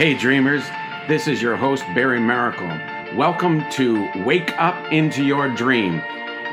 [0.00, 0.64] Hey, dreamers,
[1.08, 2.70] this is your host, Barry Miracle.
[3.18, 6.00] Welcome to Wake Up into Your Dream.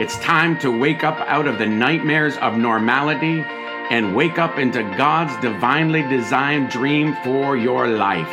[0.01, 3.45] It's time to wake up out of the nightmares of normality
[3.89, 8.27] and wake up into God's divinely designed dream for your life.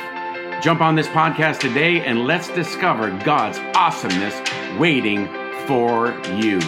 [0.60, 4.34] Jump on this podcast today and let's discover God's awesomeness
[4.80, 5.28] waiting
[5.68, 6.58] for you.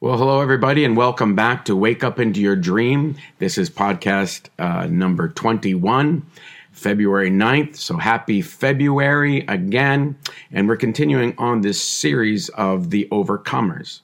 [0.00, 3.16] Well, hello, everybody, and welcome back to Wake Up Into Your Dream.
[3.38, 6.26] This is podcast uh, number 21,
[6.74, 7.76] February 9th.
[7.76, 10.18] So happy February again.
[10.52, 14.00] And we're continuing on this series of the overcomers.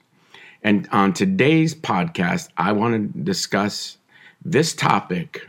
[0.62, 3.98] And on today's podcast, I want to discuss
[4.44, 5.48] this topic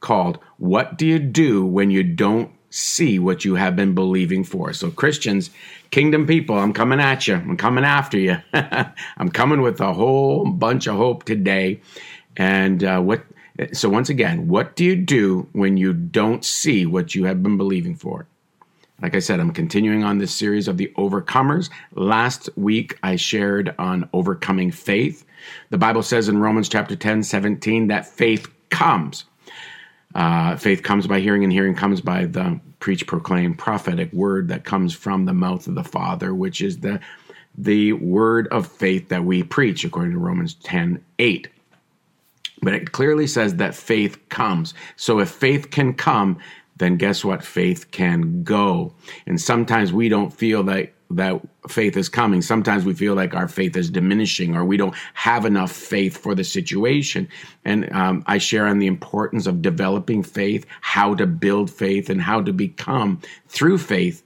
[0.00, 4.72] called What Do You Do When You Don't See What You Have Been Believing For?
[4.72, 5.50] So, Christians,
[5.90, 7.34] kingdom people, I'm coming at you.
[7.34, 8.38] I'm coming after you.
[8.52, 11.80] I'm coming with a whole bunch of hope today.
[12.36, 13.22] And uh, what
[13.72, 17.56] so, once again, what do you do when you don't see what you have been
[17.56, 18.26] believing for?
[19.02, 21.68] Like I said, I'm continuing on this series of the overcomers.
[21.94, 25.24] Last week, I shared on overcoming faith.
[25.70, 29.24] The Bible says in Romans chapter 10, 17, that faith comes.
[30.14, 34.64] Uh, faith comes by hearing, and hearing comes by the preach, proclaim, prophetic word that
[34.64, 37.00] comes from the mouth of the Father, which is the
[37.58, 41.48] the word of faith that we preach, according to Romans 10, 8.
[42.62, 44.74] But it clearly says that faith comes.
[44.96, 46.38] So if faith can come,
[46.76, 47.44] then guess what?
[47.44, 48.94] Faith can go.
[49.26, 52.42] And sometimes we don't feel that that faith is coming.
[52.42, 56.34] Sometimes we feel like our faith is diminishing or we don't have enough faith for
[56.34, 57.28] the situation.
[57.64, 62.20] And um, I share on the importance of developing faith, how to build faith, and
[62.20, 64.24] how to become through faith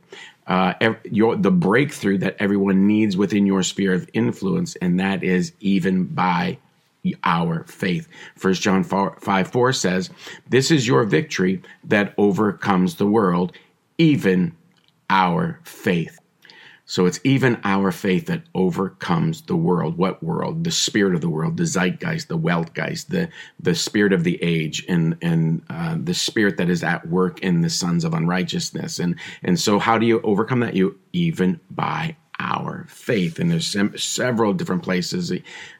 [0.50, 5.52] uh, your, the breakthrough that everyone needs within your sphere of influence, and that is
[5.60, 6.58] even by
[7.24, 8.08] our faith.
[8.36, 10.10] First John 4, 5 4 says,
[10.48, 13.52] This is your victory that overcomes the world,
[13.98, 14.56] even
[15.08, 16.20] our faith.
[16.90, 19.96] So it's even our faith that overcomes the world.
[19.96, 20.64] What world?
[20.64, 23.28] The spirit of the world, the zeitgeist, the Weltgeist, the
[23.60, 27.60] the spirit of the age, and and uh, the spirit that is at work in
[27.60, 28.98] the sons of unrighteousness.
[28.98, 30.74] And and so, how do you overcome that?
[30.74, 33.38] You even by our faith.
[33.38, 35.32] And there's sem- several different places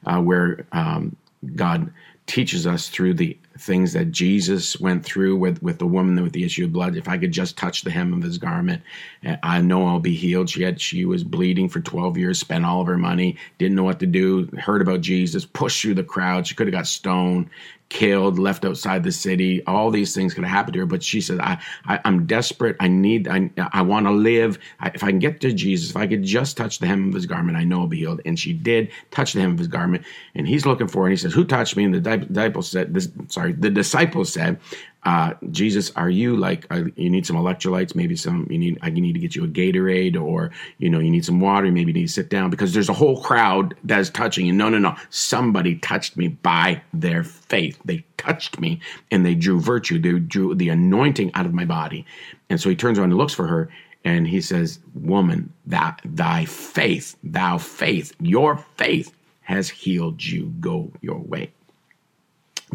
[0.07, 1.17] uh, where um,
[1.57, 1.93] God
[2.27, 6.45] teaches us through the things that Jesus went through with, with the woman with the
[6.45, 6.97] issue of blood.
[6.97, 8.83] If I could just touch the hem of his garment,
[9.25, 10.49] eh, I know I'll be healed.
[10.49, 13.85] She had she was bleeding for 12 years, spent all of her money, didn't know
[13.85, 16.47] what to do, heard about Jesus, pushed through the crowd.
[16.47, 17.51] She could have got stoned,
[17.91, 19.63] killed, left outside the city.
[19.67, 20.87] All these things could have happened to her.
[20.87, 22.77] But she said, I, I, am desperate.
[22.81, 24.59] I need, I, I want to live.
[24.79, 27.15] I, if I can get to Jesus, if I could just touch the hem of
[27.15, 28.23] his garment, I know I'll be healed.
[28.25, 30.07] And she did touch the hem of his garment.
[30.35, 31.11] And he's looking for it.
[31.11, 31.85] And he says, Who touched me?
[31.85, 34.59] And the disciples said, this, sorry, the disciples said,
[35.05, 36.67] uh, Jesus, are you like
[36.97, 37.95] you need some electrolytes?
[37.95, 38.79] Maybe some you need.
[38.83, 41.71] I need to get you a Gatorade, or you know you need some water.
[41.73, 44.53] Maybe you need to sit down because there's a whole crowd that's touching you.
[44.53, 44.95] No, no, no.
[45.09, 47.81] Somebody touched me by their faith.
[47.85, 48.81] They touched me
[49.11, 49.99] and they drew virtue.
[49.99, 52.05] They drew the anointing out of my body.
[52.51, 53.71] And so he turns around and looks for her,
[54.05, 60.53] and he says, "Woman, that thy faith, thou faith, your faith has healed you.
[60.61, 61.53] Go your way."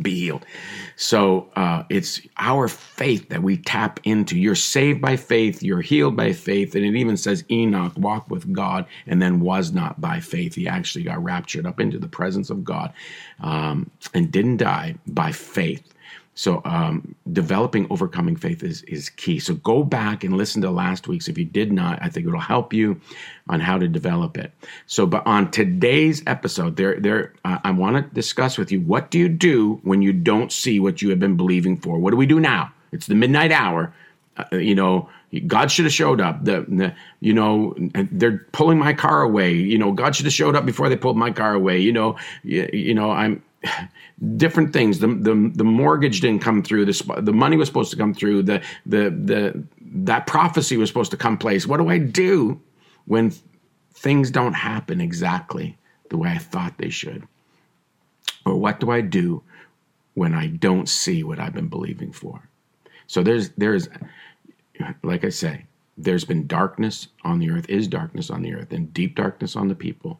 [0.01, 0.45] Be healed.
[0.95, 4.37] So uh, it's our faith that we tap into.
[4.37, 6.75] You're saved by faith, you're healed by faith.
[6.75, 10.55] And it even says Enoch walked with God and then was not by faith.
[10.55, 12.93] He actually got raptured up into the presence of God
[13.39, 15.94] um, and didn't die by faith.
[16.37, 19.39] So um, developing overcoming faith is is key.
[19.39, 21.29] So go back and listen to last week's.
[21.29, 22.99] If you did not, I think it'll help you
[23.49, 24.51] on how to develop it.
[24.85, 29.11] So, but on today's episode, there there uh, I want to discuss with you what
[29.11, 31.97] do you do when you don't see what you have been believing for?
[31.97, 32.71] What do we do now?
[32.91, 33.93] It's the midnight hour.
[34.37, 35.09] Uh, you know,
[35.47, 36.43] God should have showed up.
[36.43, 37.75] The, the, you know
[38.11, 39.53] they're pulling my car away.
[39.53, 41.79] You know, God should have showed up before they pulled my car away.
[41.79, 43.41] You know, you, you know I'm
[44.37, 44.99] different things.
[44.99, 46.85] The, the the mortgage didn't come through.
[46.85, 48.43] The the money was supposed to come through.
[48.43, 51.67] The the the that prophecy was supposed to come place.
[51.67, 52.59] What do I do
[53.05, 53.33] when
[53.93, 55.77] things don't happen exactly
[56.09, 57.27] the way I thought they should?
[58.45, 59.41] Or what do I do
[60.13, 62.47] when I don't see what I've been believing for?
[63.07, 63.89] So there's there's
[65.03, 65.65] like I say,
[65.97, 69.67] there's been darkness on the earth, is darkness on the earth, and deep darkness on
[69.67, 70.19] the people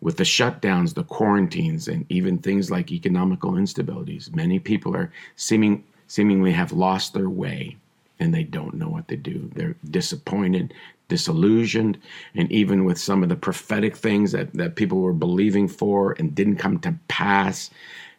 [0.00, 5.84] with the shutdowns, the quarantines, and even things like economical instabilities, many people are seeming
[6.08, 7.76] seemingly have lost their way
[8.20, 9.50] and they don't know what to do.
[9.54, 10.72] They're disappointed,
[11.08, 11.98] disillusioned,
[12.34, 16.34] and even with some of the prophetic things that, that people were believing for and
[16.34, 17.70] didn't come to pass.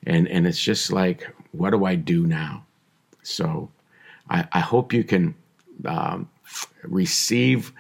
[0.06, 2.66] And and it's just like, what do I do now?
[3.24, 3.70] So
[4.30, 5.36] I, I hope you can
[5.86, 6.30] um,
[6.84, 7.74] receive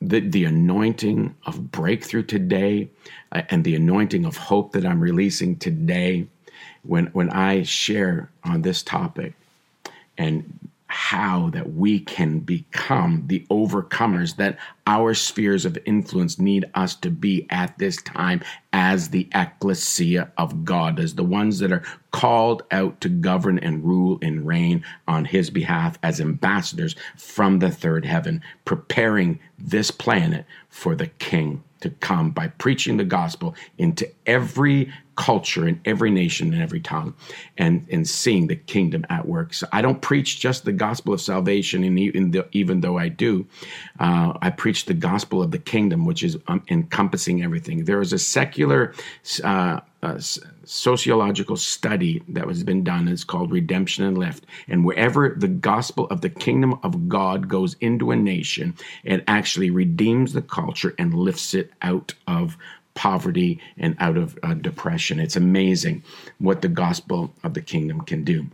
[0.00, 2.88] the, the anointing of breakthrough today
[3.32, 6.26] uh, and the anointing of hope that I'm releasing today
[6.82, 9.34] when, when I share on this topic.
[10.18, 10.58] And
[10.94, 14.56] how that we can become the overcomers that
[14.86, 18.40] our spheres of influence need us to be at this time
[18.72, 21.82] as the ecclesia of God, as the ones that are
[22.12, 27.72] called out to govern and rule and reign on his behalf as ambassadors from the
[27.72, 34.10] third heaven, preparing this planet for the king to come by preaching the gospel into
[34.24, 37.14] every culture in every nation and every tongue
[37.58, 39.52] and, and seeing the kingdom at work.
[39.52, 43.46] So I don't preach just the gospel of salvation, and even, even though I do,
[44.00, 47.84] uh, I preach the gospel of the kingdom, which is um, encompassing everything.
[47.84, 48.94] There is a secular
[49.44, 50.20] uh, uh,
[50.64, 53.08] sociological study that has been done.
[53.08, 54.44] It's called Redemption and Lift.
[54.68, 59.70] And wherever the gospel of the kingdom of God goes into a nation, it actually
[59.70, 62.58] redeems the culture and lifts it out of
[62.92, 65.18] poverty and out of uh, depression.
[65.18, 66.02] It's amazing
[66.38, 68.46] what the gospel of the kingdom can do.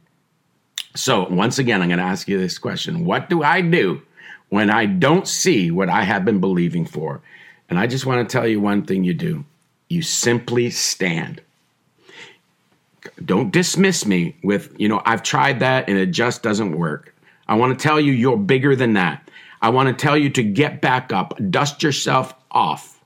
[0.94, 4.02] So, once again, I'm going to ask you this question What do I do
[4.50, 7.20] when I don't see what I have been believing for?
[7.68, 9.44] And I just want to tell you one thing you do
[9.90, 11.42] you simply stand.
[13.22, 17.14] Don't dismiss me with, you know, I've tried that and it just doesn't work.
[17.48, 19.28] I want to tell you, you're bigger than that.
[19.60, 22.99] I want to tell you to get back up, dust yourself off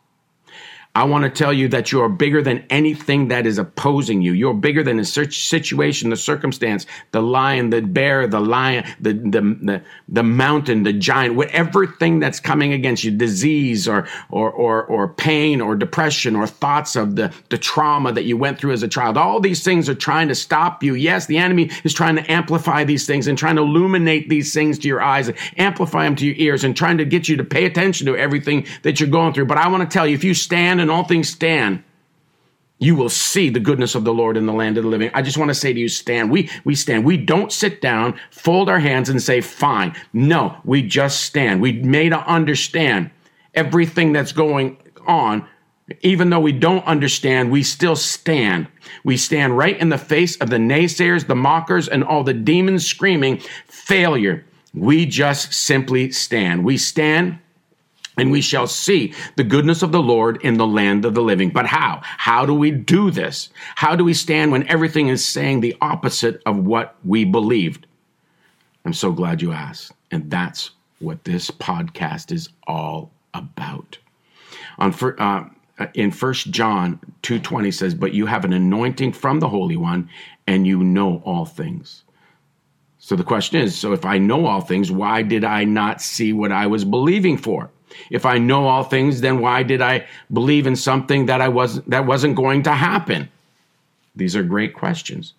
[0.96, 4.32] I want to tell you that you are bigger than anything that is opposing you.
[4.32, 9.40] You're bigger than the situation, the circumstance, the lion, the bear, the lion, the, the,
[9.40, 14.84] the, the mountain, the giant, whatever thing that's coming against you, disease or, or, or,
[14.84, 18.84] or pain or depression or thoughts of the, the trauma that you went through as
[18.84, 19.16] a child.
[19.16, 20.94] All these things are trying to stop you.
[20.94, 24.78] Yes, the enemy is trying to amplify these things and trying to illuminate these things
[24.78, 27.64] to your eyes, amplify them to your ears and trying to get you to pay
[27.64, 29.46] attention to everything that you're going through.
[29.46, 31.82] But I want to tell you, if you stand and all things stand,
[32.78, 35.10] you will see the goodness of the Lord in the land of the living.
[35.14, 36.30] I just want to say to you, stand.
[36.30, 37.04] We we stand.
[37.04, 39.96] We don't sit down, fold our hands, and say, fine.
[40.12, 41.62] No, we just stand.
[41.62, 43.10] We made to understand
[43.54, 44.76] everything that's going
[45.06, 45.48] on.
[46.00, 48.68] Even though we don't understand, we still stand.
[49.04, 52.86] We stand right in the face of the naysayers, the mockers, and all the demons
[52.86, 54.44] screaming failure.
[54.72, 56.64] We just simply stand.
[56.64, 57.38] We stand
[58.16, 61.50] and we shall see the goodness of the Lord in the land of the living.
[61.50, 62.00] But how?
[62.02, 63.48] How do we do this?
[63.74, 67.86] How do we stand when everything is saying the opposite of what we believed?
[68.84, 69.92] I'm so glad you asked.
[70.10, 70.70] And that's
[71.00, 73.98] what this podcast is all about.
[74.78, 75.44] On uh,
[75.94, 80.08] in First John 2:20 says, "But you have an anointing from the Holy One,
[80.46, 82.04] and you know all things."
[82.98, 86.32] So the question is, so if I know all things, why did I not see
[86.32, 87.70] what I was believing for?
[88.10, 91.88] If I know all things, then why did I believe in something that I wasn't
[91.90, 93.28] that wasn't going to happen?
[94.16, 95.34] These are great questions.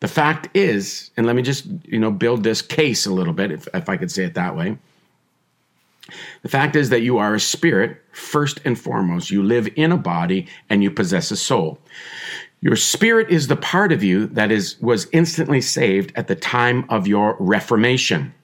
[0.00, 3.50] The fact is, and let me just you know build this case a little bit,
[3.50, 4.78] if, if I could say it that way.
[6.42, 9.30] The fact is that you are a spirit first and foremost.
[9.30, 11.78] You live in a body and you possess a soul.
[12.60, 16.84] Your spirit is the part of you that is was instantly saved at the time
[16.88, 18.34] of your reformation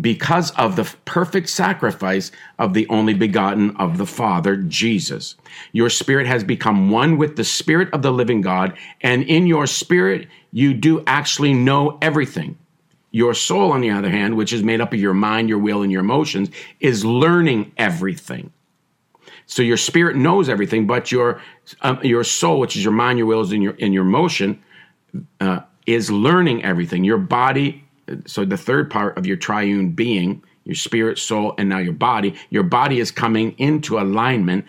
[0.00, 5.36] because of the perfect sacrifice of the only begotten of the Father, Jesus.
[5.72, 9.66] Your spirit has become one with the spirit of the living God, and in your
[9.66, 12.58] spirit, you do actually know everything.
[13.10, 15.82] Your soul, on the other hand, which is made up of your mind, your will,
[15.82, 18.50] and your emotions, is learning everything.
[19.46, 21.42] So your spirit knows everything, but your
[21.82, 24.62] um, your soul, which is your mind, your wills, and your and your motion,
[25.40, 27.04] uh, is learning everything.
[27.04, 27.84] Your body
[28.26, 32.34] so the third part of your triune being, your spirit, soul, and now your body,
[32.50, 34.64] your body is coming into alignment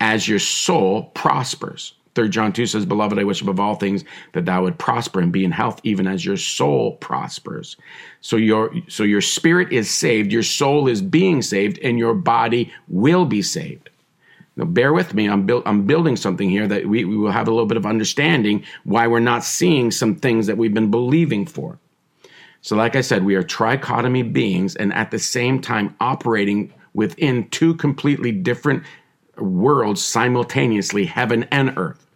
[0.00, 1.94] as your soul prospers.
[2.14, 4.04] Third John 2 says, Beloved, I wish above all things
[4.34, 7.76] that thou would prosper and be in health, even as your soul prospers.
[8.20, 12.72] So your so your spirit is saved, your soul is being saved, and your body
[12.86, 13.90] will be saved.
[14.56, 15.28] Now, bear with me.
[15.28, 17.86] I'm, build, I'm building something here that we, we will have a little bit of
[17.86, 21.78] understanding why we're not seeing some things that we've been believing for.
[22.64, 27.46] So, like I said, we are trichotomy beings and at the same time operating within
[27.50, 28.84] two completely different
[29.36, 32.06] worlds simultaneously, heaven and earth,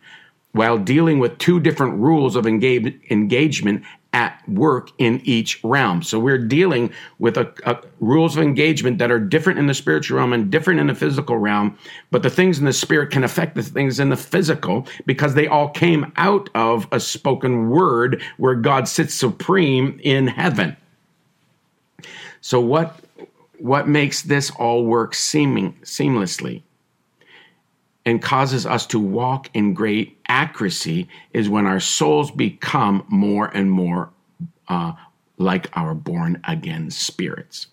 [0.53, 6.03] while dealing with two different rules of engage, engagement at work in each realm.
[6.03, 10.19] So we're dealing with a, a, rules of engagement that are different in the spiritual
[10.19, 11.77] realm and different in the physical realm.
[12.11, 15.47] But the things in the spirit can affect the things in the physical because they
[15.47, 20.77] all came out of a spoken word where God sits supreme in heaven.
[22.41, 22.97] So what
[23.59, 26.63] what makes this all work seeming seamlessly
[28.07, 33.71] and causes us to walk in great accuracy is when our souls become more and
[33.71, 34.11] more
[34.69, 34.93] uh,
[35.39, 37.69] like our born again spirits.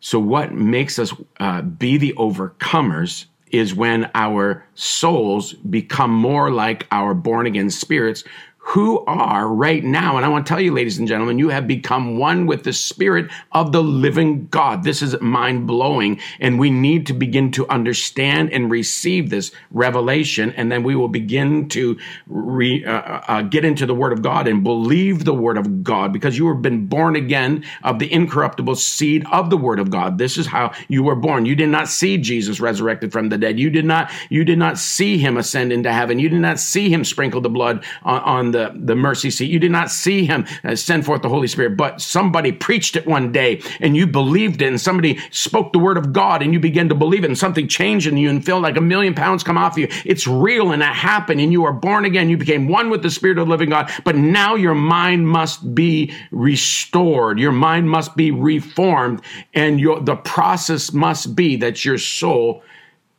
[0.00, 6.86] So, what makes us uh, be the overcomers is when our souls become more like
[6.90, 8.24] our born again spirits
[8.66, 11.68] who are right now, and I want to tell you, ladies and gentlemen, you have
[11.68, 14.84] become one with the Spirit of the living God.
[14.84, 20.50] This is mind blowing, and we need to begin to understand and receive this revelation,
[20.56, 24.48] and then we will begin to re, uh, uh, get into the Word of God
[24.48, 28.76] and believe the Word of God because you have been born again of the incorruptible
[28.76, 30.16] seed of the Word of God.
[30.16, 31.44] This is how you were born.
[31.44, 33.58] You did not see Jesus resurrected from the dead.
[33.58, 34.10] You did not.
[34.30, 36.18] You did not see Him ascend into heaven.
[36.18, 39.50] You did not see Him sprinkle the blood on, on the, the mercy seat.
[39.50, 43.06] You did not see him uh, send forth the Holy Spirit, but somebody preached it
[43.06, 46.60] one day and you believed it and somebody spoke the word of God and you
[46.60, 49.42] began to believe it and something changed in you and felt like a million pounds
[49.42, 49.88] come off you.
[50.04, 52.30] It's real and it happened and you are born again.
[52.30, 55.74] You became one with the Spirit of the living God, but now your mind must
[55.74, 57.38] be restored.
[57.38, 59.20] Your mind must be reformed
[59.52, 62.62] and your, the process must be that your soul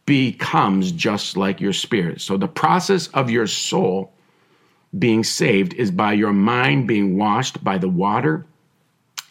[0.06, 2.22] becomes just like your spirit.
[2.22, 4.15] So the process of your soul
[4.98, 8.46] being saved is by your mind being washed by the water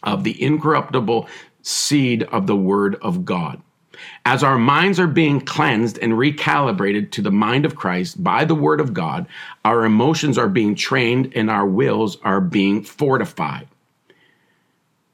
[0.02, 1.28] of the incorruptible
[1.62, 3.62] seed of the Word of God.
[4.25, 8.54] As our minds are being cleansed and recalibrated to the mind of Christ by the
[8.54, 9.26] Word of God,
[9.64, 13.68] our emotions are being trained and our wills are being fortified,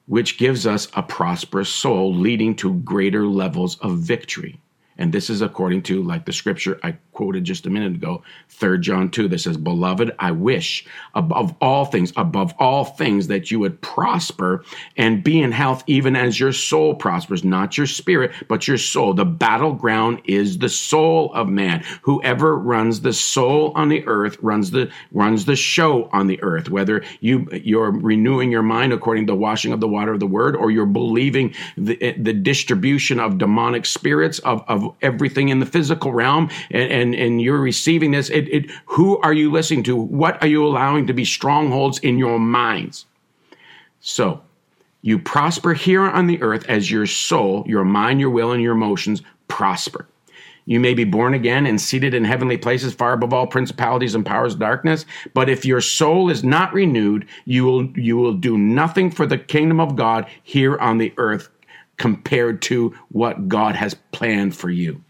[0.07, 4.59] which gives us a prosperous soul, leading to greater levels of victory.
[4.99, 8.79] And this is according to, like the scripture I quoted just a minute ago, 3
[8.81, 13.61] John 2, that says, Beloved, I wish above all things, above all things, that you
[13.61, 14.65] would prosper
[14.97, 19.15] and be in health, even as your soul prospers, not your spirit, but your soul.
[19.15, 21.85] The battleground is the soul of man.
[22.03, 26.71] Whoever runs the soul on the earth runs the runs the show on the earth.
[26.71, 30.27] Whether you you're renewing your mind according to the washing of the water of the
[30.27, 35.67] word, or you're believing the, the distribution of demonic spirits of, of everything in the
[35.67, 39.97] physical realm and, and, and you're receiving this, it, it, who are you listening to?
[39.97, 43.07] What are you allowing to be strongholds in your minds?
[44.01, 44.43] So
[45.03, 48.75] you prosper here on the earth as your soul, your mind, your will, and your
[48.75, 50.07] emotions prosper.
[50.67, 54.25] You may be born again and seated in heavenly places far above all principalities and
[54.25, 58.57] powers of darkness, but if your soul is not renewed, you will you will do
[58.57, 61.49] nothing for the kingdom of God here on the earth
[62.01, 65.05] compared to what God has planned for you.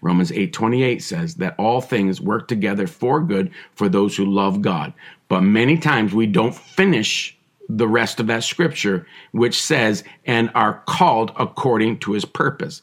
[0.00, 4.94] Romans 8:28 says that all things work together for good for those who love God.
[5.28, 7.36] But many times we don't finish
[7.68, 12.82] the rest of that scripture which says and are called according to his purpose.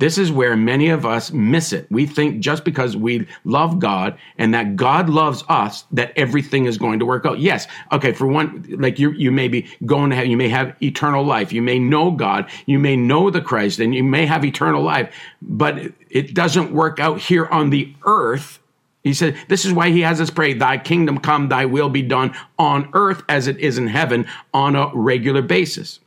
[0.00, 1.86] This is where many of us miss it.
[1.90, 6.78] We think just because we love God and that God loves us, that everything is
[6.78, 7.38] going to work out.
[7.38, 7.66] Yes.
[7.92, 8.14] Okay.
[8.14, 11.52] For one, like you, you may be going to have, you may have eternal life.
[11.52, 12.48] You may know God.
[12.64, 15.78] You may know the Christ and you may have eternal life, but
[16.08, 18.58] it doesn't work out here on the earth.
[19.04, 22.02] He said, this is why he has us pray, thy kingdom come, thy will be
[22.02, 26.00] done on earth as it is in heaven on a regular basis.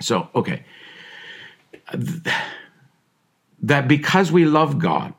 [0.00, 0.64] So, okay
[3.62, 5.14] that because we love God,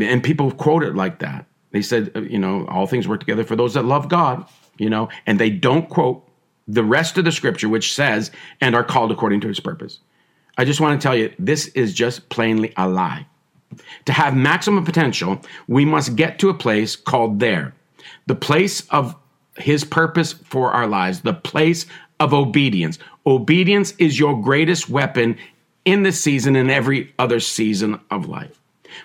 [0.00, 1.46] and people quote it like that.
[1.70, 4.46] They said, uh, you know, all things work together for those that love God,
[4.78, 6.28] you know, and they don't quote
[6.68, 9.98] the rest of the scripture, which says, and are called according to his purpose.
[10.58, 13.26] I just want to tell you, this is just plainly a lie.
[14.04, 17.74] To have maximum potential, we must get to a place called there,
[18.26, 19.16] the place of
[19.56, 21.86] his purpose for our lives, the place
[22.20, 22.98] of obedience.
[23.26, 25.38] Obedience is your greatest weapon
[25.84, 28.60] in this season and every other season of life.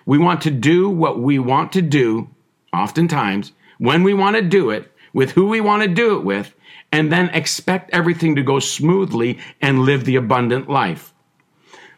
[0.06, 2.30] We want to do what we want to do,
[2.74, 6.54] oftentimes, when we want to do it, with who we want to do it with,
[6.92, 11.14] and then expect everything to go smoothly and live the abundant life.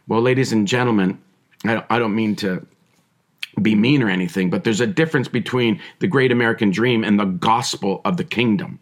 [0.08, 1.20] Well, ladies and gentlemen,
[1.66, 2.66] I don't mean to
[3.62, 7.26] be mean or anything, but there's a difference between the great American dream and the
[7.26, 8.80] gospel of the kingdom.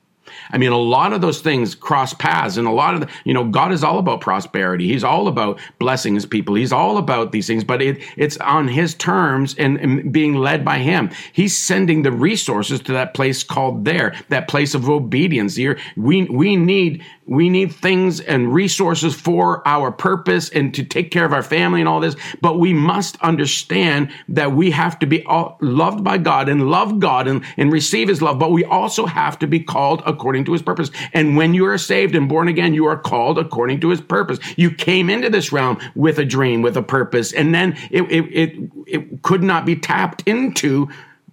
[0.51, 3.33] I mean, a lot of those things cross paths, and a lot of the, you
[3.33, 4.87] know, God is all about prosperity.
[4.87, 6.55] He's all about blessing His people.
[6.55, 10.63] He's all about these things, but it, it's on His terms and, and being led
[10.63, 11.09] by Him.
[11.33, 15.55] He's sending the resources to that place called there, that place of obedience.
[15.55, 21.11] Here, we we need we need things and resources for our purpose and to take
[21.11, 22.15] care of our family and all this.
[22.41, 25.25] But we must understand that we have to be
[25.61, 28.39] loved by God and love God and, and receive his love.
[28.39, 30.89] But we also have to be called according to his purpose.
[31.13, 34.39] And when you are saved and born again, you are called according to his purpose.
[34.55, 38.25] You came into this realm with a dream, with a purpose, and then it, it,
[38.31, 40.87] it, it could not be tapped into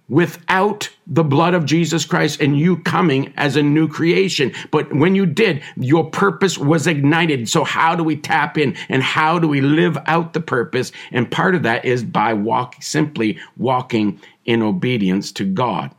[0.07, 4.53] without the blood of Jesus Christ and you coming as a new creation.
[4.71, 7.49] But when you did, your purpose was ignited.
[7.49, 10.91] So how do we tap in and how do we live out the purpose?
[11.11, 15.91] And part of that is by walk, simply walking in obedience to God.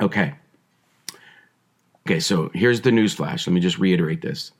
[0.00, 0.34] Okay.
[2.06, 3.46] Okay, so here's the news flash.
[3.46, 4.52] Let me just reiterate this.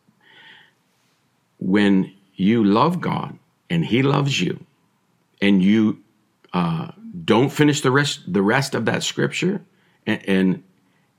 [1.58, 3.38] When you love God
[3.70, 4.64] and He loves you,
[5.40, 5.98] and you
[6.52, 6.90] uh,
[7.25, 9.62] don't finish the rest the rest of that scripture
[10.06, 10.62] and, and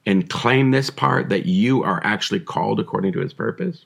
[0.05, 3.85] and claim this part that you are actually called according to his purpose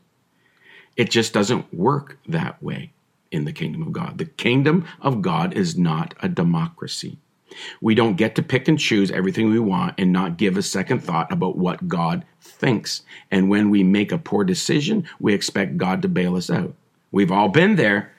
[0.98, 2.92] it just doesn't work that way
[3.32, 4.18] in the kingdom of god.
[4.18, 7.18] The kingdom of god is not a democracy.
[7.82, 11.00] We don't get to pick and choose everything we want and not give a second
[11.00, 13.02] thought about what god thinks.
[13.30, 16.74] And when we make a poor decision we expect god to bail us out.
[17.12, 18.14] We've all been there.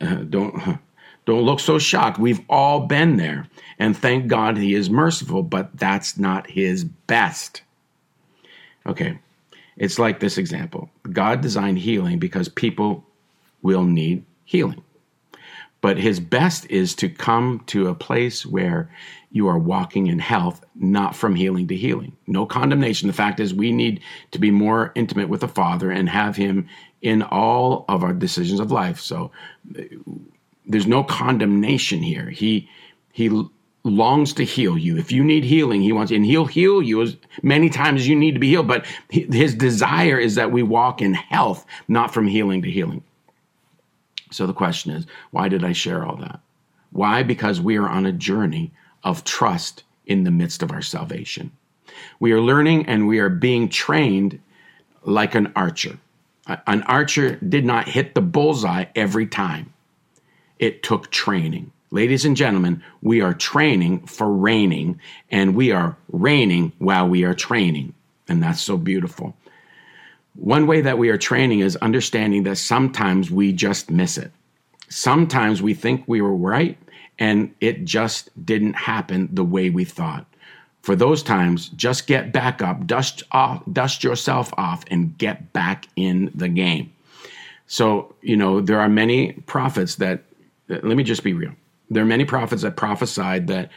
[0.00, 0.78] Uh, don't
[1.30, 2.18] don't look so shocked.
[2.18, 3.46] We've all been there.
[3.78, 7.62] And thank God he is merciful, but that's not his best.
[8.86, 9.18] Okay,
[9.76, 13.04] it's like this example God designed healing because people
[13.62, 14.82] will need healing.
[15.80, 18.90] But his best is to come to a place where
[19.30, 22.16] you are walking in health, not from healing to healing.
[22.26, 23.06] No condemnation.
[23.06, 24.00] The fact is, we need
[24.32, 26.68] to be more intimate with the Father and have him
[27.00, 29.00] in all of our decisions of life.
[29.00, 29.30] So
[30.70, 32.30] there's no condemnation here.
[32.30, 32.68] He
[33.12, 33.28] he
[33.82, 34.96] longs to heal you.
[34.96, 38.16] If you need healing, he wants, and he'll heal you as many times as you
[38.16, 38.68] need to be healed.
[38.68, 43.02] But his desire is that we walk in health, not from healing to healing.
[44.30, 46.40] So the question is, why did I share all that?
[46.92, 47.22] Why?
[47.22, 48.70] Because we are on a journey
[49.02, 51.50] of trust in the midst of our salvation.
[52.20, 54.40] We are learning and we are being trained
[55.02, 55.98] like an archer.
[56.66, 59.72] An archer did not hit the bullseye every time.
[60.60, 61.72] It took training.
[61.90, 67.34] Ladies and gentlemen, we are training for reigning, and we are reigning while we are
[67.34, 67.94] training.
[68.28, 69.34] And that's so beautiful.
[70.34, 74.32] One way that we are training is understanding that sometimes we just miss it.
[74.90, 76.76] Sometimes we think we were right,
[77.18, 80.26] and it just didn't happen the way we thought.
[80.82, 85.86] For those times, just get back up, dust off, dust yourself off, and get back
[85.96, 86.92] in the game.
[87.66, 90.24] So, you know, there are many prophets that
[90.70, 91.52] let me just be real.
[91.90, 93.70] There are many prophets that prophesied that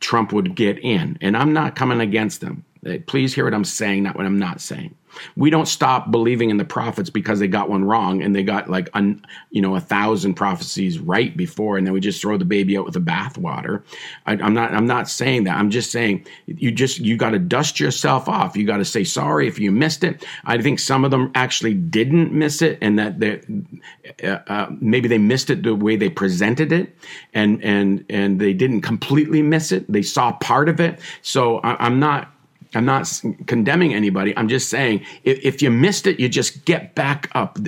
[0.00, 2.64] Trump would get in, and I'm not coming against them.
[3.06, 4.96] Please hear what I'm saying, not what I'm not saying.
[5.36, 8.68] We don't stop believing in the prophets because they got one wrong and they got
[8.68, 12.44] like un, you know a thousand prophecies right before, and then we just throw the
[12.44, 13.82] baby out with the bathwater.
[14.26, 15.56] I'm not I'm not saying that.
[15.56, 18.56] I'm just saying you just you got to dust yourself off.
[18.56, 20.24] You got to say sorry if you missed it.
[20.44, 23.42] I think some of them actually didn't miss it, and that they
[24.24, 26.96] uh, uh, maybe they missed it the way they presented it,
[27.32, 29.90] and and and they didn't completely miss it.
[29.92, 30.98] They saw part of it.
[31.20, 32.32] So I, I'm not
[32.74, 34.36] I'm not condemning anybody.
[34.36, 37.58] I'm just saying if, if, you missed it, you just get back up.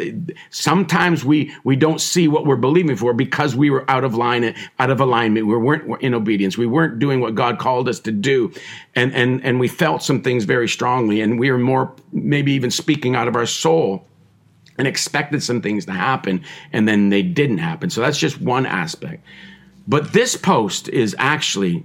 [0.51, 4.55] Sometimes we we don't see what we're believing for because we were out of line,
[4.79, 5.47] out of alignment.
[5.47, 6.57] We weren't in obedience.
[6.57, 8.53] We weren't doing what God called us to do,
[8.95, 12.71] and and and we felt some things very strongly, and we were more maybe even
[12.71, 14.07] speaking out of our soul
[14.79, 17.91] and expected some things to happen, and then they didn't happen.
[17.91, 19.23] So that's just one aspect.
[19.87, 21.85] But this post is actually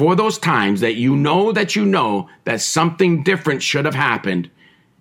[0.00, 4.48] for those times that you know that you know that something different should have happened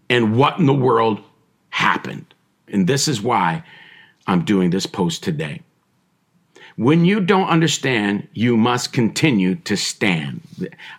[0.09, 1.21] and what in the world
[1.69, 2.33] happened.
[2.67, 3.63] And this is why
[4.27, 5.61] I'm doing this post today.
[6.75, 10.41] When you don't understand, you must continue to stand.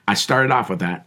[0.08, 1.06] I started off with that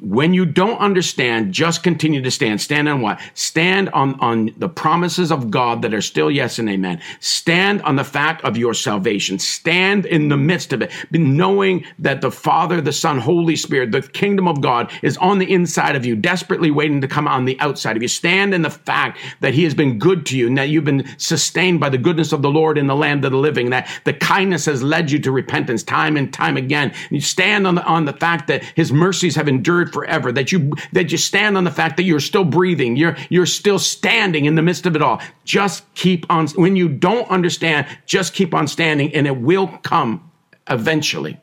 [0.00, 2.60] when you don't understand, just continue to stand.
[2.60, 3.20] Stand on what?
[3.34, 7.00] Stand on, on the promises of God that are still yes and amen.
[7.20, 9.38] Stand on the fact of your salvation.
[9.38, 14.02] Stand in the midst of it, knowing that the Father, the Son, Holy Spirit, the
[14.02, 17.58] kingdom of God is on the inside of you, desperately waiting to come on the
[17.60, 18.08] outside of you.
[18.08, 21.06] Stand in the fact that He has been good to you and that you've been
[21.18, 24.14] sustained by the goodness of the Lord in the land of the living, that the
[24.14, 26.94] kindness has led you to repentance time and time again.
[27.10, 30.52] You stand on the, on the fact that His mercies have endured endured forever, that
[30.52, 34.46] you that you stand on the fact that you're still breathing, you're you're still standing
[34.46, 35.20] in the midst of it all.
[35.44, 40.30] Just keep on when you don't understand, just keep on standing and it will come
[40.70, 41.38] eventually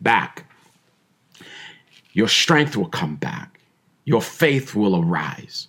[0.00, 0.46] back.
[2.12, 3.60] Your strength will come back.
[4.04, 5.68] your faith will arise.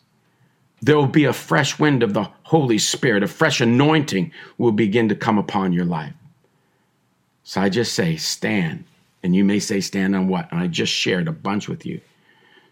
[0.81, 5.09] There will be a fresh wind of the Holy Spirit, a fresh anointing will begin
[5.09, 6.13] to come upon your life.
[7.43, 8.85] So I just say, stand.
[9.25, 10.51] And you may say, stand on what?
[10.51, 11.99] And I just shared a bunch with you.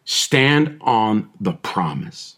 [0.05, 2.37] Stand on the promise.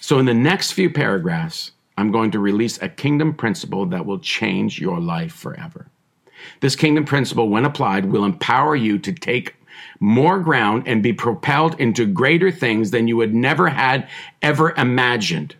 [0.00, 4.20] So in the next few paragraphs, I'm going to release a kingdom principle that will
[4.20, 5.88] change your life forever.
[6.60, 9.56] This kingdom principle, when applied, will empower you to take
[9.98, 14.08] more ground and be propelled into greater things than you would never had
[14.42, 15.56] ever imagined.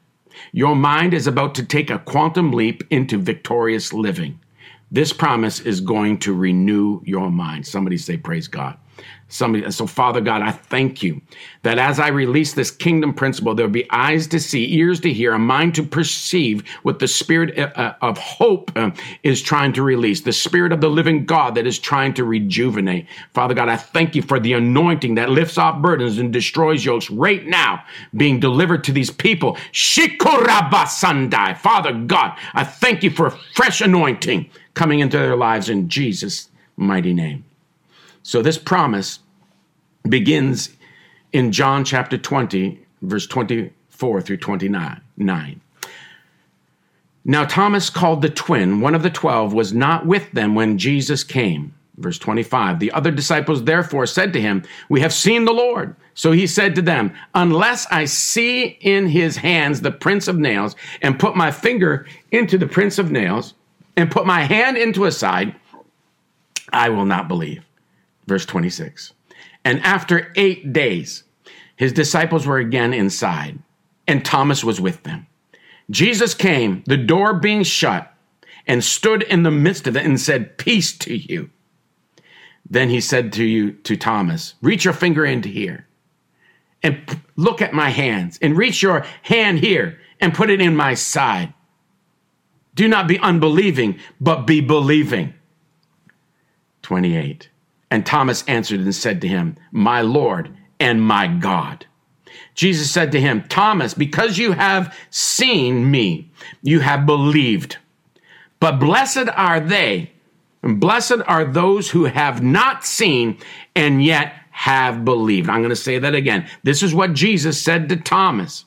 [0.52, 4.38] Your mind is about to take a quantum leap into victorious living.
[4.90, 7.66] This promise is going to renew your mind.
[7.66, 8.76] Somebody say, Praise God.
[9.28, 11.20] Somebody, so Father God, I thank you
[11.62, 15.32] that as I release this kingdom principle, there'll be eyes to see, ears to hear,
[15.32, 18.90] a mind to perceive what the spirit uh, uh, of hope uh,
[19.24, 23.08] is trying to release, the spirit of the living God that is trying to rejuvenate.
[23.32, 27.10] Father God, I thank you for the anointing that lifts off burdens and destroys yokes
[27.10, 27.82] right now
[28.16, 29.56] being delivered to these people.
[29.72, 31.56] Shikorabasandai.
[31.58, 36.48] Father God, I thank you for a fresh anointing coming into their lives in Jesus'
[36.76, 37.44] mighty name.
[38.22, 39.20] So this promise
[40.08, 40.70] begins
[41.32, 45.00] in John chapter 20, verse 24 through 29.
[47.26, 51.24] Now, Thomas, called the twin, one of the twelve, was not with them when Jesus
[51.24, 51.74] came.
[51.96, 55.96] Verse 25 The other disciples therefore said to him, We have seen the Lord.
[56.14, 60.76] So he said to them, Unless I see in his hands the prints of nails,
[61.00, 63.54] and put my finger into the prints of nails,
[63.96, 65.54] and put my hand into his side,
[66.72, 67.64] I will not believe.
[68.26, 69.12] Verse 26.
[69.64, 71.24] And after eight days,
[71.76, 73.58] his disciples were again inside,
[74.06, 75.26] and Thomas was with them.
[75.90, 78.12] Jesus came, the door being shut,
[78.66, 81.50] and stood in the midst of it and said, Peace to you.
[82.68, 85.86] Then he said to you, to Thomas, Reach your finger into here
[86.84, 90.92] and look at my hands, and reach your hand here and put it in my
[90.92, 91.52] side.
[92.74, 95.34] Do not be unbelieving, but be believing.
[96.82, 97.48] 28.
[97.90, 101.86] And Thomas answered and said to him, My Lord and my God.
[102.54, 106.30] Jesus said to him, Thomas, because you have seen me,
[106.62, 107.78] you have believed.
[108.60, 110.12] But blessed are they,
[110.62, 113.38] and blessed are those who have not seen
[113.76, 115.50] and yet have believed.
[115.50, 116.48] I'm going to say that again.
[116.62, 118.64] This is what Jesus said to Thomas.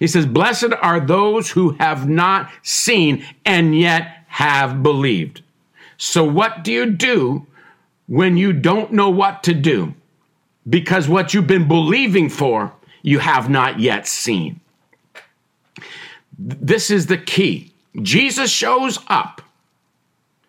[0.00, 5.42] He says, Blessed are those who have not seen and yet have believed.
[5.98, 7.46] So, what do you do
[8.08, 9.94] when you don't know what to do
[10.68, 14.60] because what you've been believing for, you have not yet seen.
[16.38, 17.72] This is the key.
[18.02, 19.42] Jesus shows up.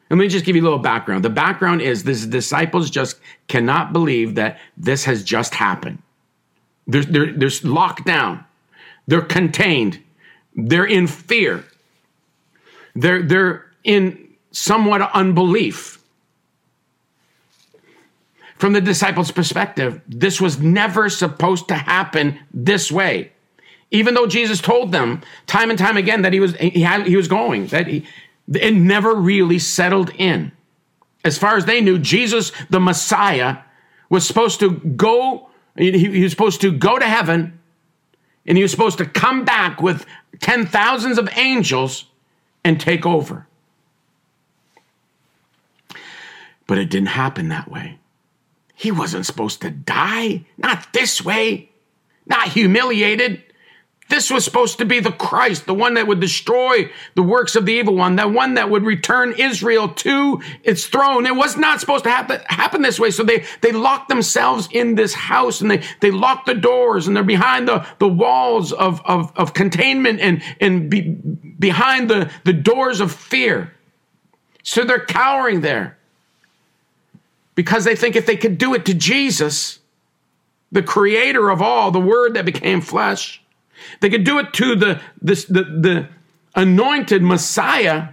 [0.10, 1.24] Let me just give you a little background.
[1.24, 6.02] The background is this disciples just cannot believe that this has just happened.
[6.88, 8.44] They're, they're, they're locked down.
[9.08, 10.00] They're contained.
[10.56, 11.64] They're in fear.
[12.96, 16.02] They're, they're in somewhat unbelief
[18.62, 23.32] from the disciples' perspective, this was never supposed to happen this way.
[23.90, 27.16] Even though Jesus told them time and time again that he was he had he
[27.16, 28.06] was going, that he,
[28.54, 30.52] it never really settled in.
[31.26, 33.58] As far as they knew, Jesus, the Messiah,
[34.12, 35.50] was supposed to go.
[35.76, 37.60] He, he was supposed to go to heaven,
[38.46, 40.06] and he was supposed to come back with
[40.40, 42.06] ten thousands of angels
[42.64, 43.48] and take over.
[46.68, 48.00] But it didn't happen that way.
[48.76, 50.46] He wasn't supposed to die.
[50.58, 51.70] Not this way.
[52.26, 53.44] Not humiliated.
[54.12, 57.66] This was supposed to be the Christ, the one that would destroy the works of
[57.66, 61.26] the evil one, the one that would return Israel to its throne.
[61.26, 63.12] It was not supposed to happen, happen this way.
[63.12, 67.16] So they, they locked themselves in this house and they, they locked the doors and
[67.16, 71.04] they're behind the, the walls of, of, of containment and, and be,
[71.58, 73.74] behind the, the doors of fear.
[74.62, 75.98] So they're cowering there
[77.56, 79.80] because they think if they could do it to Jesus,
[80.70, 83.41] the creator of all, the word that became flesh,
[84.00, 86.08] they could do it to the, this, the, the
[86.56, 88.10] anointed Messiah.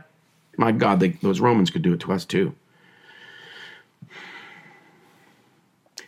[0.56, 2.54] My God, they, those Romans could do it to us too.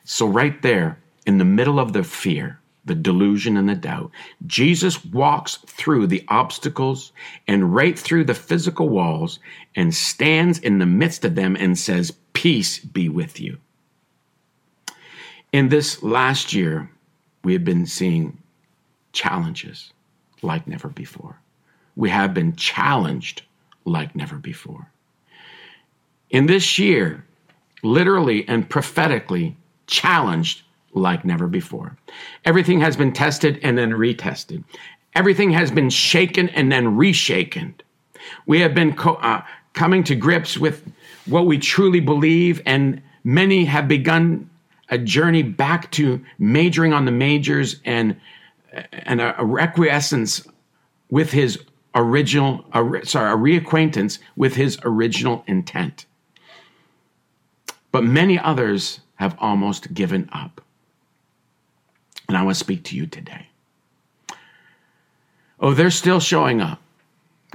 [0.04, 4.10] So, right there, in the middle of the fear, the delusion, and the doubt,
[4.46, 7.12] Jesus walks through the obstacles
[7.46, 9.38] and right through the physical walls
[9.76, 13.58] and stands in the midst of them and says, Peace be with you.
[15.52, 16.90] In this last year,
[17.44, 18.38] we have been seeing
[19.12, 19.92] challenges
[20.42, 21.40] like never before.
[21.96, 23.42] We have been challenged
[23.84, 24.90] like never before.
[26.30, 27.24] In this year,
[27.82, 31.96] literally and prophetically challenged like never before.
[32.44, 34.64] Everything has been tested and then retested.
[35.14, 37.74] Everything has been shaken and then reshaken.
[38.46, 39.42] We have been co- uh,
[39.72, 40.84] coming to grips with
[41.26, 44.48] what we truly believe, and many have begun
[44.88, 48.20] a journey back to majoring on the majors and
[48.92, 50.46] and a, a requiescence
[51.10, 51.58] with his
[51.94, 56.06] original, a, sorry, a reacquaintance with his original intent.
[57.92, 60.60] But many others have almost given up.
[62.28, 63.48] And I want to speak to you today.
[65.58, 66.80] Oh, they're still showing up.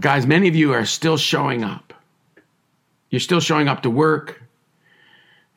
[0.01, 1.93] Guys, many of you are still showing up.
[3.09, 4.41] You're still showing up to work.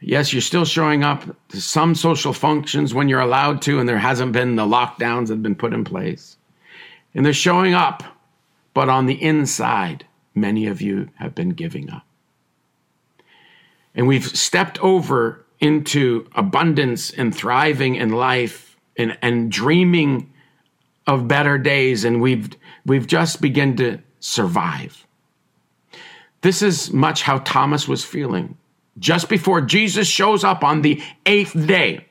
[0.01, 3.99] Yes, you're still showing up to some social functions when you're allowed to, and there
[3.99, 6.37] hasn't been the lockdowns that have been put in place.
[7.15, 8.05] And they're showing up,
[8.75, 12.05] but on the inside, many of you have been giving up.
[13.95, 20.33] And we've stepped over into abundance and thriving in life and, and dreaming
[21.09, 22.51] of better days, and we've
[22.85, 25.07] we've just begun to survive.
[26.43, 28.57] This is much how Thomas was feeling
[28.99, 32.07] just before Jesus shows up on the eighth day.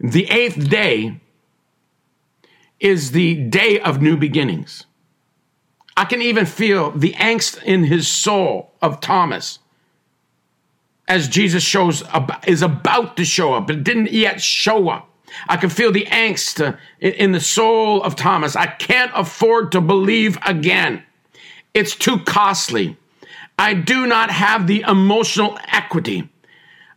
[0.00, 1.20] The eighth day
[2.80, 4.86] is the day of new beginnings.
[5.96, 9.58] I can even feel the angst in his soul of Thomas
[11.08, 15.08] as Jesus shows up, is about to show up, but didn't yet show up.
[15.48, 18.56] I can feel the angst in the soul of Thomas.
[18.56, 21.02] I can't afford to believe again.
[21.74, 22.96] It's too costly.
[23.62, 26.28] I do not have the emotional equity.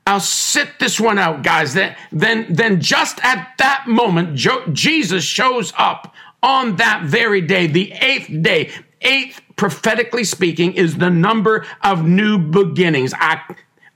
[0.07, 1.75] I'll sit this one out, guys.
[1.75, 4.35] Then, then, then just at that moment,
[4.73, 8.71] Jesus shows up on that very day, the eighth day.
[9.01, 13.13] Eighth, prophetically speaking, is the number of new beginnings.
[13.15, 13.41] I,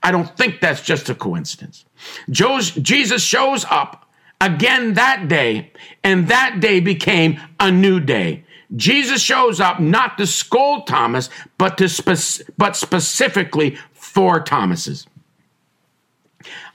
[0.00, 1.84] I don't think that's just a coincidence.
[2.30, 4.08] Jesus shows up
[4.40, 5.72] again that day,
[6.04, 8.44] and that day became a new day.
[8.76, 11.28] Jesus shows up not to scold Thomas,
[11.58, 15.06] but to spe- but specifically for Thomas's.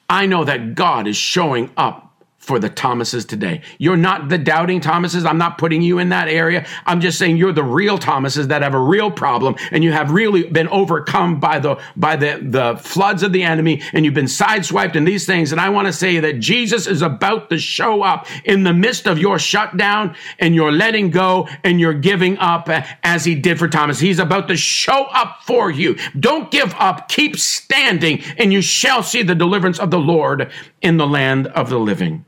[0.10, 2.05] I know that God is showing up
[2.46, 3.62] for the Thomases today.
[3.80, 5.26] You're not the doubting Thomases.
[5.26, 6.66] I'm not putting you in that area.
[6.86, 10.12] I'm just saying you're the real Thomases that have a real problem and you have
[10.12, 14.26] really been overcome by the by the the floods of the enemy and you've been
[14.26, 18.04] sideswiped in these things and I want to say that Jesus is about to show
[18.04, 22.70] up in the midst of your shutdown and your letting go and your giving up
[22.70, 24.00] uh, as he did for Thomas.
[24.00, 25.98] He's about to show up for you.
[26.20, 27.10] Don't give up.
[27.10, 31.70] Keep standing and you shall see the deliverance of the Lord in the land of
[31.70, 32.26] the living.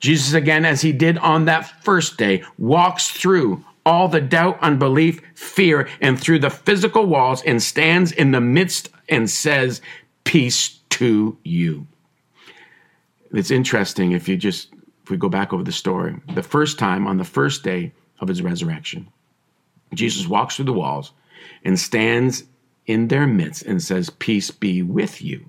[0.00, 5.20] Jesus, again, as he did on that first day, walks through all the doubt, unbelief,
[5.34, 9.80] fear, and through the physical walls and stands in the midst and says,
[10.24, 11.86] Peace to you.
[13.32, 14.72] It's interesting if you just,
[15.04, 18.28] if we go back over the story, the first time on the first day of
[18.28, 19.08] his resurrection,
[19.94, 21.12] Jesus walks through the walls
[21.64, 22.44] and stands
[22.86, 25.48] in their midst and says, Peace be with you.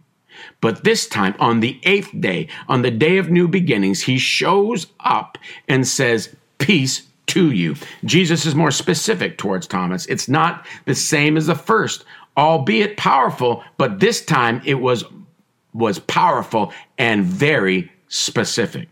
[0.61, 4.87] But this time, on the eighth day, on the day of new beginnings, he shows
[4.99, 7.75] up and says, Peace to you.
[8.05, 10.05] Jesus is more specific towards Thomas.
[10.07, 12.03] It's not the same as the first,
[12.35, 15.03] albeit powerful, but this time it was,
[15.73, 18.89] was powerful and very specific.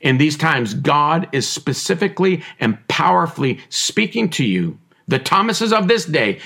[0.00, 4.78] In these times, God is specifically and powerfully speaking to you,
[5.08, 6.40] the Thomases of this day,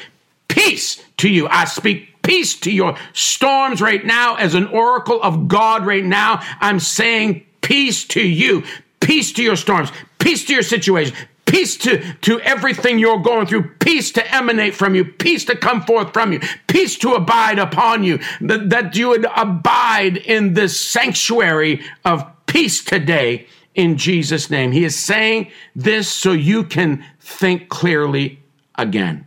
[0.49, 1.49] peace to you.
[1.49, 6.41] I speak peace to your storms right now as an oracle of God right now.
[6.61, 8.63] I'm saying peace to you,
[9.01, 9.91] peace to your storms,
[10.21, 14.95] peace to your situation, peace to, to everything you're going through, peace to emanate from
[14.95, 16.39] you, peace to come forth from you,
[16.69, 22.85] peace to abide upon you, that, that you would abide in this sanctuary of peace
[22.85, 24.71] today in Jesus' name.
[24.71, 28.39] He is saying this so you can think clearly
[28.77, 29.27] again.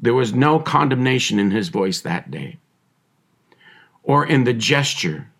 [0.00, 2.58] There was no condemnation in his voice that day,
[4.02, 5.30] or in the gesture,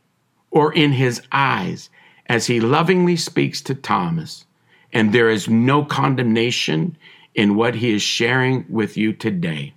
[0.50, 1.88] or in his eyes
[2.26, 4.44] as he lovingly speaks to Thomas.
[4.92, 6.96] And there is no condemnation
[7.34, 9.74] in what he is sharing with you today,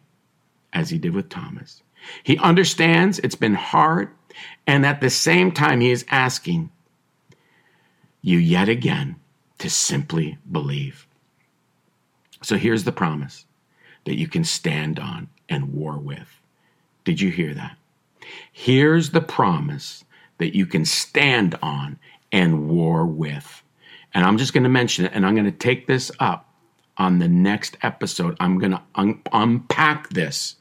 [0.73, 1.83] as he did with Thomas.
[2.23, 4.09] He understands it's been hard,
[4.67, 6.71] and at the same time, he is asking
[8.21, 9.17] you yet again
[9.59, 11.07] to simply believe.
[12.41, 13.45] So here's the promise
[14.05, 16.41] that you can stand on and war with.
[17.03, 17.77] Did you hear that?
[18.51, 20.03] Here's the promise
[20.37, 21.99] that you can stand on
[22.31, 23.63] and war with.
[24.13, 26.49] And I'm just going to mention it, and I'm going to take this up
[26.97, 28.37] on the next episode.
[28.39, 30.55] I'm going to un- unpack this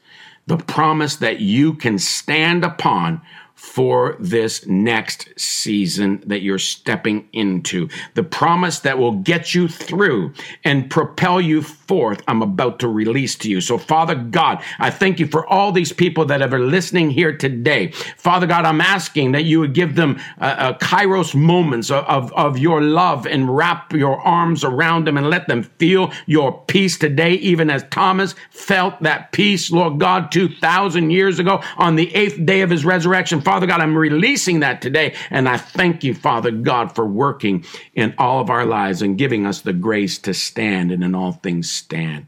[0.45, 3.21] the promise that you can stand upon
[3.63, 7.87] for this next season that you're stepping into.
[8.13, 10.33] The promise that will get you through
[10.65, 13.61] and propel you forth, I'm about to release to you.
[13.61, 17.91] So, Father God, I thank you for all these people that are listening here today.
[18.17, 22.57] Father God, I'm asking that you would give them uh, kairos moments of, of, of
[22.57, 27.35] your love and wrap your arms around them and let them feel your peace today,
[27.35, 32.61] even as Thomas felt that peace, Lord God, 2,000 years ago on the eighth day
[32.61, 33.39] of his resurrection.
[33.41, 35.15] Father God, I'm releasing that today.
[35.29, 39.45] And I thank you, Father God, for working in all of our lives and giving
[39.45, 42.25] us the grace to stand and in all things stand.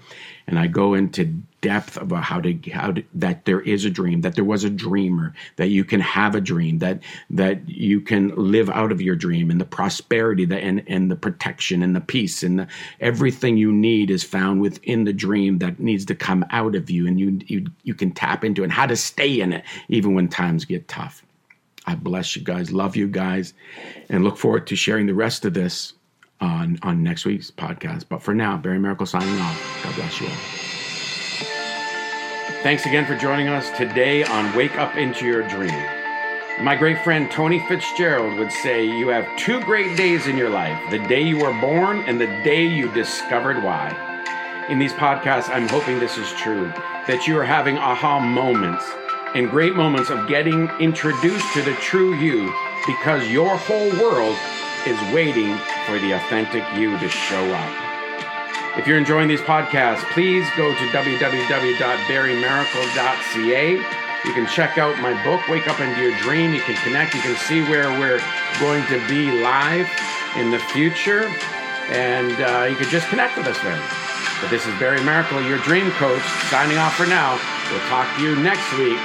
[0.49, 1.25] and I go into
[1.61, 4.69] depth about how to how to, that there is a dream, that there was a
[4.69, 9.15] dreamer, that you can have a dream, that that you can live out of your
[9.15, 12.67] dream, and the prosperity that and and the protection and the peace and the,
[12.99, 17.05] everything you need is found within the dream that needs to come out of you,
[17.05, 20.27] and you you you can tap into and how to stay in it even when
[20.27, 21.23] times get tough.
[21.85, 23.53] I bless you guys, love you guys,
[24.09, 25.93] and look forward to sharing the rest of this
[26.41, 28.05] on, on next week's podcast.
[28.09, 29.83] But for now, Barry Miracle signing off.
[29.83, 30.33] God bless you all.
[32.61, 35.85] Thanks again for joining us today on Wake Up Into Your Dream.
[36.61, 40.77] My great friend Tony Fitzgerald would say you have two great days in your life
[40.91, 43.95] the day you were born and the day you discovered why.
[44.67, 46.67] In these podcasts, I'm hoping this is true
[47.07, 48.83] that you are having aha moments
[49.35, 52.53] and great moments of getting introduced to the true you
[52.85, 54.35] because your whole world
[54.87, 57.71] is waiting for the authentic you to show up.
[58.77, 63.71] If you're enjoying these podcasts, please go to www.barrymiracle.ca.
[64.25, 66.53] You can check out my book, Wake Up Into Your Dream.
[66.53, 67.15] You can connect.
[67.15, 68.21] You can see where we're
[68.59, 69.89] going to be live
[70.37, 71.23] in the future.
[71.89, 73.81] And uh, you can just connect with us there.
[74.41, 77.39] But this is Barry Miracle, your dream coach, signing off for now.
[77.71, 78.99] We'll talk to you next week